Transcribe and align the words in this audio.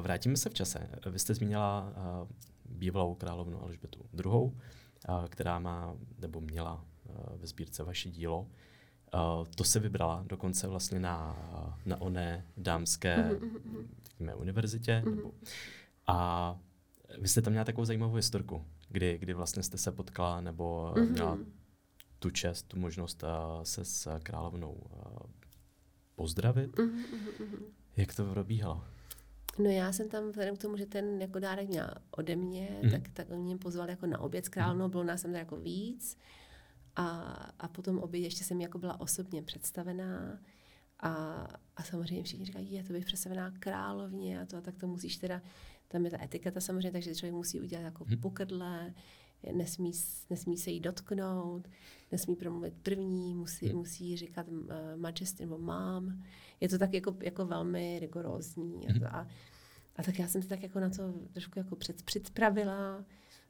vrátíme 0.00 0.36
se 0.36 0.50
v 0.50 0.54
čase. 0.54 0.88
Vy 1.10 1.18
jste 1.18 1.34
zmínila 1.34 1.92
uh, 2.22 2.28
bývalou 2.64 3.14
královnu 3.14 3.62
Alžbetu 3.62 4.00
II., 4.12 4.26
uh, 4.26 4.50
která 5.28 5.58
má, 5.58 5.96
nebo 6.18 6.40
měla 6.40 6.84
ve 7.36 7.46
sbírce 7.46 7.84
vaše 7.84 8.10
dílo. 8.10 8.48
To 9.54 9.64
se 9.64 9.80
vybrala 9.80 10.24
dokonce 10.26 10.68
vlastně 10.68 11.00
na, 11.00 11.36
na 11.86 12.00
oné 12.00 12.46
dámské 12.56 13.16
mm-hmm. 13.16 13.86
řekněme, 14.04 14.34
univerzitě. 14.34 15.02
Nebo, 15.10 15.32
a 16.06 16.58
vy 17.20 17.28
jste 17.28 17.42
tam 17.42 17.52
měla 17.52 17.64
takovou 17.64 17.84
zajímavou 17.84 18.14
historku, 18.14 18.64
kdy, 18.88 19.18
kdy 19.18 19.34
vlastně 19.34 19.62
jste 19.62 19.78
se 19.78 19.92
potkala 19.92 20.40
nebo 20.40 20.94
měla 21.10 21.38
tu 22.18 22.30
čest, 22.30 22.62
tu 22.62 22.78
možnost 22.78 23.24
se 23.62 23.84
s 23.84 24.18
královnou 24.22 24.76
pozdravit. 26.14 26.80
Jak 27.96 28.14
to 28.14 28.32
probíhalo? 28.32 28.84
No 29.58 29.70
já 29.70 29.92
jsem 29.92 30.08
tam, 30.08 30.28
vzhledem 30.28 30.56
k 30.56 30.60
tomu, 30.60 30.76
že 30.76 30.86
ten 30.86 31.22
jako 31.22 31.38
dárek 31.38 31.68
měl 31.68 31.90
ode 32.10 32.36
mě, 32.36 32.78
mm-hmm. 32.82 32.90
tak, 32.90 33.08
tak 33.08 33.30
oni 33.30 33.42
mě 33.42 33.56
pozvali 33.56 33.90
jako 33.90 34.06
na 34.06 34.20
oběd 34.20 34.44
s 34.44 34.48
královnou, 34.48 34.88
bylo 34.88 35.04
nás 35.04 35.22
tam 35.22 35.34
jako 35.34 35.56
víc. 35.56 36.18
A, 36.96 37.06
a 37.58 37.68
potom 37.68 37.98
oběd 37.98 38.24
ještě 38.24 38.44
jsem 38.44 38.60
jako 38.60 38.78
byla 38.78 39.00
osobně 39.00 39.42
představená. 39.42 40.38
A, 41.00 41.12
a 41.76 41.82
samozřejmě 41.82 42.22
všichni 42.22 42.44
říkají, 42.44 42.72
je 42.72 42.84
to 42.84 42.92
bych 42.92 43.04
představená 43.04 43.50
královně 43.58 44.40
a 44.40 44.46
to, 44.46 44.56
a 44.56 44.60
tak 44.60 44.76
to 44.76 44.86
musíš 44.86 45.16
teda, 45.16 45.42
tam 45.88 46.04
je 46.04 46.10
ta 46.10 46.22
etiketa 46.22 46.60
samozřejmě, 46.60 46.92
takže 46.92 47.14
člověk 47.14 47.34
musí 47.34 47.60
udělat 47.60 47.82
jako 47.82 48.04
hmm. 48.04 48.20
pokrdle, 48.20 48.94
nesmí, 49.52 49.92
nesmí 50.30 50.58
se 50.58 50.70
jí 50.70 50.80
dotknout, 50.80 51.68
nesmí 52.12 52.36
promluvit 52.36 52.74
první, 52.82 53.34
musí, 53.34 53.66
hmm. 53.66 53.78
musí 53.78 54.16
říkat 54.16 54.48
uh, 54.48 54.66
majesty 54.96 55.42
nebo 55.42 55.58
mám. 55.58 56.22
Je 56.60 56.68
to 56.68 56.78
tak 56.78 56.94
jako, 56.94 57.16
jako 57.22 57.46
velmi 57.46 57.98
rigorózní. 57.98 58.86
Hmm. 58.86 58.96
A, 58.96 58.98
to, 58.98 59.16
a, 59.16 59.26
a 59.96 60.02
tak 60.02 60.18
já 60.18 60.28
jsem 60.28 60.42
se 60.42 60.48
tak 60.48 60.62
jako 60.62 60.80
na 60.80 60.90
to 60.90 61.14
trošku 61.32 61.58
jako 61.58 61.76
před, 61.76 62.02
předpravila, 62.02 63.04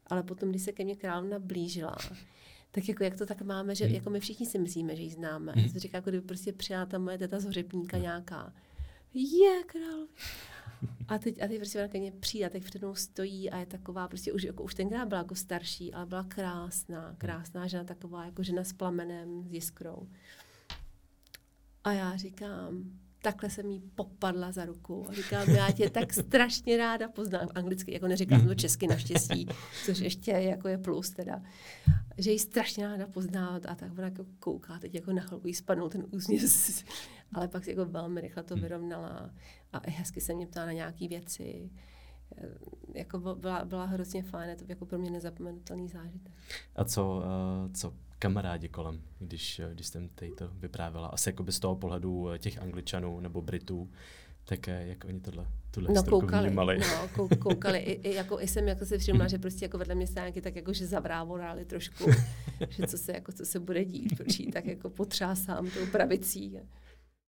ale 0.07 0.23
potom, 0.23 0.51
když 0.51 0.63
se 0.63 0.73
ke 0.73 0.85
mně 0.85 0.97
královna 0.97 1.39
blížila, 1.39 1.97
tak 2.71 2.89
jako 2.89 3.05
jak 3.05 3.19
to 3.19 3.27
tak 3.27 3.43
máme, 3.43 3.75
že 3.75 3.85
hmm. 3.85 3.95
jako 3.95 4.11
my 4.11 4.21
všichni 4.21 4.47
si 4.47 4.59
myslíme, 4.59 4.97
že 4.97 5.03
ji 5.03 5.11
známe. 5.11 5.53
Hmm. 5.53 5.65
Já 5.65 5.71
si 5.71 5.79
říká, 5.79 5.99
jako 5.99 6.11
kdyby 6.11 6.27
prostě 6.27 6.53
přijala 6.53 6.87
ta 6.87 6.99
moje 6.99 7.19
teta 7.19 7.41
z 7.41 7.45
Hořebníka 7.45 7.97
hmm. 7.97 8.03
nějaká. 8.03 8.53
Je, 9.15 9.65
král. 9.67 10.07
A 11.09 11.19
teď, 11.19 11.43
a 11.43 11.49
teď 11.49 11.57
prostě 11.57 11.79
ona 11.79 11.89
ke 11.89 11.99
mně 11.99 12.13
přijde 12.13 12.47
a 12.47 12.51
teď 12.51 12.65
před 12.65 12.83
mnou 12.83 12.95
stojí 12.95 13.51
a 13.51 13.59
je 13.59 13.67
taková, 13.67 14.09
prostě 14.09 14.33
už, 14.33 14.43
jako, 14.43 14.63
už 14.63 14.75
tenkrát 14.75 15.09
byla 15.09 15.19
jako 15.19 15.35
starší, 15.35 15.95
ale 15.95 16.07
byla 16.07 16.25
krásná, 16.25 17.15
krásná 17.19 17.67
žena, 17.67 17.85
taková 17.85 18.25
jako 18.25 18.43
žena 18.43 18.65
s 18.65 18.73
plamenem, 18.73 19.45
s 19.49 19.53
jiskrou. 19.53 20.09
A 21.85 21.93
já 21.93 22.17
říkám, 22.17 22.99
takhle 23.25 23.51
jsem 23.51 23.71
jí 23.71 23.81
popadla 23.95 24.53
za 24.53 24.65
ruku 24.65 25.07
a 25.09 25.13
říkám, 25.13 25.51
já 25.51 25.71
tě 25.71 25.91
tak 25.91 26.13
strašně 26.13 26.77
ráda 26.77 27.09
poznám. 27.09 27.49
Anglicky, 27.55 27.93
jako 27.93 28.09
neříkám 28.09 28.47
to 28.47 28.55
česky 28.55 28.87
naštěstí, 28.87 29.49
což 29.85 29.99
ještě 29.99 30.31
jako 30.31 30.69
je 30.69 30.79
plus 30.79 31.11
teda, 31.11 31.43
že 32.19 32.31
ji 32.31 32.39
strašně 32.39 32.89
ráda 32.89 33.07
poznávat 33.07 33.67
a 33.67 33.75
tak 33.75 33.93
ona 33.93 34.05
jako 34.05 34.27
kouká, 34.39 34.79
teď 34.79 34.95
jako 34.95 35.13
na 35.13 35.23
chvilku 35.23 35.49
jí 35.49 35.55
spadnul 35.55 35.89
ten 35.89 36.07
úsměv, 36.11 36.43
ale 37.33 37.49
pak 37.49 37.65
si 37.65 37.71
jako 37.71 37.85
velmi 37.85 38.21
rychle 38.21 38.43
to 38.43 38.57
vyrovnala 38.57 39.31
a 39.73 39.91
hezky 39.91 40.21
se 40.21 40.35
mě 40.35 40.47
ptá 40.47 40.67
na 40.67 40.73
nějaké 40.73 41.09
věci. 41.09 41.71
Jako 43.15 43.35
byla, 43.35 43.65
byla 43.65 43.85
hrozně 43.85 44.23
fajn, 44.23 44.57
to 44.57 44.65
jako 44.69 44.87
pro 44.87 44.99
mě 44.99 45.11
nezapomenutelný 45.11 45.89
zážitek. 45.89 46.33
A 46.77 46.85
co, 46.85 47.17
uh, 47.17 47.73
co 47.73 47.93
kamarádi 48.19 48.69
kolem, 48.69 49.01
když, 49.19 49.61
když 49.73 49.87
jsem 49.87 50.09
tady 50.09 50.31
to 50.31 50.49
vyprávěla. 50.49 51.09
Asi 51.09 51.29
jako 51.29 51.53
z 51.53 51.59
toho 51.59 51.77
pohledu 51.77 52.31
eh, 52.31 52.39
těch 52.39 52.63
angličanů 52.63 53.21
nebo 53.21 53.43
Britů, 53.43 53.91
tak 54.45 54.69
eh, 54.69 54.87
jak 54.87 55.05
oni 55.05 55.21
tohle, 55.21 55.47
tuhle 55.71 55.95
no, 55.95 56.03
koukali, 56.03 56.47
vnímali. 56.47 56.79
No, 56.79 57.09
kou, 57.15 57.29
koukali. 57.39 57.79
I, 57.79 57.93
i, 57.93 58.15
jako, 58.15 58.41
I 58.41 58.49
jsem 58.49 58.69
jako 58.69 58.85
si 58.85 58.99
všimla, 58.99 59.29
že 59.29 59.39
prostě 59.39 59.65
jako 59.65 59.79
vedle 59.79 59.95
mě 59.95 60.07
stánky 60.07 60.41
tak 60.41 60.57
jako, 60.57 60.73
že 60.73 60.87
zavrávorali 60.87 61.65
trošku, 61.65 62.11
že 62.69 62.87
co 62.87 62.99
se, 62.99 63.13
jako, 63.13 63.33
co 63.33 63.47
se 63.47 63.61
bude 63.61 63.85
dít, 63.85 64.21
tak 64.53 64.67
jako 64.67 64.91
potřásám 64.91 65.71
tou 65.71 65.87
pravicí. 65.93 66.59